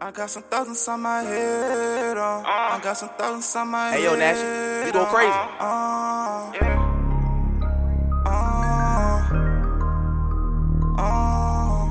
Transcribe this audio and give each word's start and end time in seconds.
I 0.00 0.10
got 0.10 0.28
some 0.30 0.42
thousands 0.44 0.86
on 0.88 1.00
my 1.00 1.22
head, 1.22 2.16
uh. 2.18 2.42
I 2.44 2.78
got 2.82 2.96
some 2.98 3.08
thousands 3.18 3.56
on 3.56 3.68
my 3.68 3.92
Hey, 3.92 4.02
head. 4.02 4.12
yo, 4.12 4.16
Nash, 4.16 4.86
you 4.86 4.92
going 4.92 5.06
crazy. 5.06 5.32
Uh, 5.58 6.52
Yeah. 6.54 6.76
uh, 8.26 8.30
uh. 10.98 11.86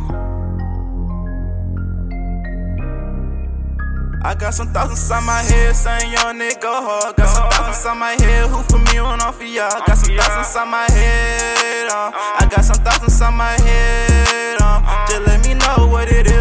I 4.24 4.36
got 4.40 4.54
some 4.54 4.72
thousands 4.72 5.10
on 5.12 5.26
my 5.26 5.42
head, 5.42 5.76
saying 5.76 6.12
young 6.12 6.38
nigga 6.38 6.62
go 6.62 6.74
hard. 6.74 7.16
Got 7.16 7.28
some 7.30 7.50
thousands 7.50 7.86
on 7.88 7.98
my 8.00 8.12
head, 8.12 8.50
who 8.50 8.62
for 8.64 8.78
me 8.78 9.02
when 9.02 9.20
I'm 9.22 9.34
for 9.34 9.44
y'all. 9.44 9.82
Got 9.86 9.98
some 9.98 10.16
thousands 10.16 10.56
on 10.56 10.70
my 10.70 10.86
head, 10.92 11.88
uh. 11.90 12.12
I 12.14 12.48
got 12.52 12.64
some 12.64 12.84
thousands 12.84 13.20
on 13.22 13.34
my 13.34 13.54
head, 13.62 14.58
uh. 14.62 15.06
Just 15.10 15.22
let 15.26 15.46
me 15.48 15.56
know 15.56 15.88
what 15.88 16.08
it 16.08 16.28
is. 16.28 16.35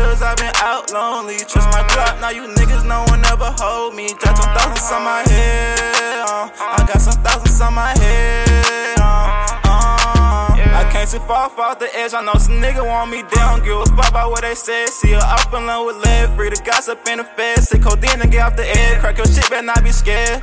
I've 0.95 1.01
been 1.01 1.03
out 1.03 1.25
lonely. 1.25 1.37
Trust 1.39 1.69
my 1.71 1.83
Glock, 1.89 2.21
now 2.21 2.30
you 2.30 2.47
niggas 2.55 2.87
no 2.87 3.05
one 3.09 3.25
ever 3.27 3.55
hold 3.59 3.95
me. 3.95 4.09
Got 4.15 4.37
some 4.37 4.55
thousands 4.55 4.93
on 4.93 5.05
my 5.05 5.23
head, 5.27 6.20
uh. 6.20 6.51
I 6.59 6.87
got 6.87 7.01
some 7.01 7.23
thousands 7.23 7.61
on 7.61 7.75
my 7.75 7.91
head, 7.98 8.98
uh. 8.98 9.61
uh. 9.65 10.55
I 10.75 10.89
came 10.93 11.07
too 11.07 11.19
far 11.27 11.51
off 11.51 11.79
the 11.79 11.89
edge. 11.97 12.15
I 12.15 12.23
know 12.25 12.34
some 12.34 12.61
nigga 12.61 12.84
want 12.84 13.11
me 13.11 13.23
down. 13.34 13.62
Give 13.65 13.77
a 13.77 13.87
fuck 13.97 14.11
about 14.11 14.30
what 14.30 14.43
they 14.43 14.55
said. 14.55 14.89
See 14.89 15.12
her 15.12 15.23
up 15.23 15.53
in 15.53 15.67
love 15.67 15.87
with 15.87 15.97
lead. 16.05 16.30
Free 16.37 16.51
to 16.51 16.62
gossip 16.62 17.06
in 17.09 17.19
the 17.19 17.25
fed. 17.25 17.62
Sick 17.62 17.83
codeine 17.83 18.20
and 18.20 18.31
get 18.31 18.42
off 18.42 18.56
the 18.56 18.67
edge. 18.67 18.98
Crack 19.01 19.19
your 19.19 19.27
shit, 19.27 19.48
better 19.51 19.67
not 19.67 19.83
be 19.83 19.91
scared. 19.91 20.42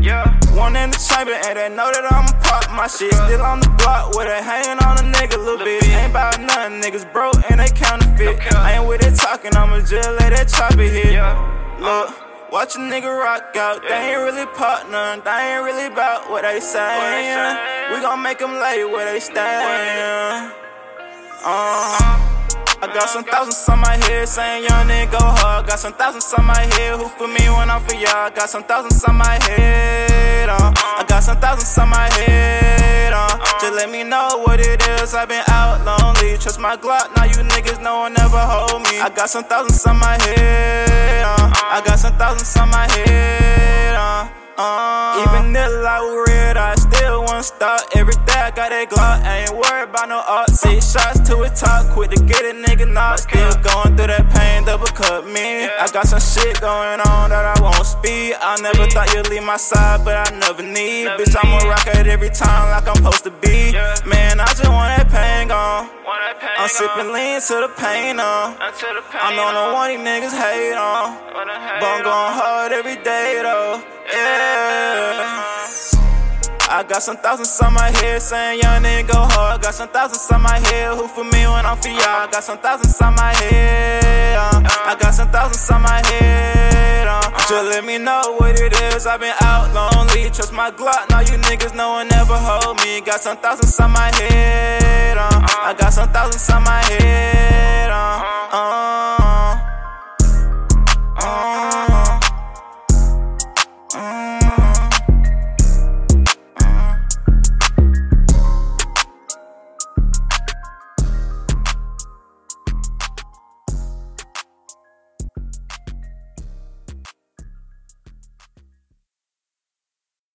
Yeah. 0.00 0.28
One 0.52 0.76
in 0.76 0.90
the 0.90 0.98
chamber, 0.98 1.32
and 1.32 1.56
they 1.56 1.68
know 1.68 1.88
that 1.88 2.04
I'ma 2.10 2.28
pop 2.42 2.68
my 2.74 2.86
shit. 2.86 3.14
Still 3.14 3.42
on 3.42 3.60
the 3.60 3.70
block 3.78 4.14
with 4.16 4.26
it 4.26 4.42
hanging 4.42 4.82
on 4.84 4.98
a 4.98 5.06
nigga, 5.14 5.38
little 5.38 5.64
bitch. 5.64 5.88
Ain't 5.88 6.10
about 6.10 6.31
niggas 6.70 7.10
broke 7.12 7.38
and 7.50 7.60
they 7.60 7.68
counterfeit. 7.68 8.40
I 8.54 8.78
ain't 8.78 8.86
with 8.88 9.06
it 9.06 9.16
talking, 9.16 9.56
I'ma 9.56 9.80
just 9.80 10.08
let 10.20 10.30
that 10.30 10.48
chopper 10.48 10.82
hit. 10.82 11.18
Look, 11.80 12.52
watch 12.52 12.76
a 12.76 12.78
nigga 12.78 13.10
rock 13.10 13.56
out. 13.56 13.82
They 13.82 14.12
ain't 14.12 14.20
really 14.20 14.46
partner, 14.54 15.20
they 15.24 15.54
ain't 15.56 15.64
really 15.64 15.86
about 15.86 16.30
what 16.30 16.42
they 16.42 16.60
saying. 16.60 17.56
We 17.92 18.00
gon' 18.00 18.22
make 18.22 18.38
them 18.38 18.52
lay 18.52 18.84
where 18.84 19.12
they 19.12 19.20
stand. 19.20 20.52
Uh. 21.44 22.28
I 22.82 22.88
got 22.88 23.08
some 23.08 23.22
thousands 23.22 23.68
on 23.68 23.78
my 23.78 23.96
head 24.06 24.28
saying 24.28 24.64
young 24.64 24.88
nigga 24.88 25.12
go 25.12 25.18
hard. 25.20 25.68
Got 25.68 25.78
some 25.78 25.92
thousands 25.92 26.34
on 26.36 26.44
my 26.44 26.58
head 26.74 26.98
who 26.98 27.06
for 27.06 27.28
me 27.28 27.46
when 27.54 27.70
I'm 27.70 27.80
for 27.80 27.94
y'all. 27.94 28.28
Got 28.30 28.50
some 28.50 28.64
thousands 28.64 29.04
on 29.04 29.14
my 29.14 29.38
head. 29.46 30.48
Uh. 30.48 30.74
I 30.74 31.04
got 31.08 31.22
some 31.22 31.38
thousands 31.38 31.78
on 31.78 31.90
my 31.90 32.10
head. 32.12 33.12
Uh. 33.12 33.38
Just 33.60 33.74
let 33.74 33.88
me 33.88 34.02
know 34.02 34.42
what 34.44 34.58
it 34.58 34.82
is. 34.98 35.14
I've 35.14 35.28
been 35.28 35.44
out 35.46 35.86
lonely. 35.86 36.01
Trust 36.42 36.58
my 36.58 36.76
Glock, 36.76 37.14
now 37.14 37.22
you 37.22 37.38
niggas 37.54 37.80
no 37.80 38.00
one 38.00 38.18
ever 38.18 38.36
hold 38.36 38.82
me. 38.82 38.98
I 38.98 39.08
got 39.14 39.30
some 39.30 39.44
thousands 39.44 39.86
on 39.86 39.96
my 40.00 40.20
head. 40.22 41.22
Uh. 41.22 41.52
I 41.54 41.80
got 41.86 42.00
some 42.00 42.18
thousands 42.18 42.56
on 42.56 42.68
my 42.68 42.90
head. 42.90 43.94
Uh. 43.94 44.28
Uh, 44.58 45.22
even 45.22 45.54
if 45.54 45.86
I 45.86 46.00
was 46.02 46.28
red, 46.28 46.56
I 46.56 46.74
still 46.74 47.24
won't 47.24 47.44
stop. 47.44 47.80
Every 47.94 48.14
day 48.26 48.42
I 48.42 48.50
got 48.50 48.70
that 48.70 48.90
Glock, 48.90 49.22
I 49.22 49.46
ain't 49.46 49.54
worried 49.54 49.88
about 49.88 50.08
no 50.08 50.20
art. 50.26 50.50
Six 50.50 50.92
shots 50.92 51.20
to 51.30 51.42
a 51.42 51.48
top, 51.48 51.86
quick 51.94 52.10
to 52.10 52.20
get 52.24 52.44
a 52.44 52.52
nigga 52.52 52.90
knocked. 52.90 53.30
Still 53.30 53.54
going 53.62 53.96
through 53.96 54.10
that 54.10 54.28
pain, 54.34 54.64
double 54.64 54.86
cut 54.86 55.24
me. 55.24 55.66
I 55.66 55.86
got 55.92 56.06
some 56.06 56.20
shit 56.20 56.60
going 56.60 57.00
on 57.00 57.30
that 57.30 57.56
I 57.56 57.62
won't 57.62 57.86
speak. 57.86 58.34
I 58.42 58.60
never 58.60 58.90
thought 58.90 59.14
you'd 59.14 59.30
leave 59.30 59.42
my 59.42 59.56
side, 59.56 60.04
but 60.04 60.28
I 60.28 60.36
never 60.36 60.62
need. 60.62 61.06
Bitch, 61.16 61.38
I'ma 61.38 61.58
rock 61.70 61.86
it 61.86 62.06
every 62.06 62.30
time 62.30 62.70
like 62.74 62.86
I'm 62.86 62.96
supposed 62.96 63.24
to 63.24 63.30
be. 63.30 63.72
I'm 66.40 66.68
sipping 66.68 67.12
lean 67.12 67.40
to 67.40 67.54
the 67.60 67.70
pain 67.76 68.18
on. 68.18 68.56
Until 68.60 68.94
the 68.94 69.02
pain 69.02 69.20
I 69.20 69.36
know 69.36 69.52
no 69.52 69.74
one 69.74 69.90
these 69.90 70.00
niggas 70.00 70.32
hate 70.32 70.74
on. 70.74 71.18
But 71.32 71.48
I'm 71.48 71.80
going 71.80 72.06
on. 72.06 72.32
hard 72.32 72.72
every 72.72 72.96
day 72.96 73.40
though. 73.42 73.82
Yeah. 74.12 75.52
I 76.72 76.82
got 76.84 77.02
some 77.02 77.18
thousands 77.18 77.60
on 77.60 77.74
my 77.74 77.90
head 77.90 78.22
saying 78.22 78.60
young 78.62 78.82
nigga 78.82 79.12
go 79.12 79.18
hard. 79.18 79.60
I 79.60 79.62
got 79.62 79.74
some 79.74 79.88
thousands 79.88 80.30
on 80.32 80.40
my 80.40 80.58
head 80.58 80.96
who 80.96 81.06
for 81.06 81.24
me 81.24 81.44
when 81.44 81.66
I'm 81.66 81.76
for 81.76 81.88
y'all. 81.88 82.28
Got 82.32 82.44
some 82.44 82.58
thousands 82.58 82.98
on 83.02 83.14
my 83.14 83.34
head. 83.34 84.36
Uh. 84.38 84.62
I 84.64 84.96
got 84.98 85.12
some 85.12 85.28
thousands 85.28 85.68
on 85.70 85.82
my 85.82 86.00
head. 86.06 87.08
Uh. 87.08 87.20
Just 87.46 87.68
let 87.68 87.84
me 87.84 87.98
know 87.98 88.36
what 88.38 88.58
it 88.58 88.72
is. 88.72 89.06
I've 89.06 89.20
been 89.20 89.34
out 89.40 89.74
Trust 90.32 90.52
my 90.52 90.70
Glock. 90.70 91.08
Now 91.10 91.20
you 91.20 91.36
niggas 91.48 91.74
no 91.74 91.90
one 91.90 92.12
ever 92.12 92.36
hold 92.36 92.76
me. 92.84 93.00
Got 93.00 93.20
some 93.20 93.36
thousands 93.36 93.78
on 93.80 93.90
my 93.92 94.10
head. 94.14 95.18
Uh. 95.18 95.28
I 95.60 95.74
got 95.78 95.92
some 95.92 96.08
thousands 96.10 96.48
on 96.50 96.62
my 96.64 96.82
head. 96.84 97.90
Uh. 97.90 98.22
Uh. 98.52 98.71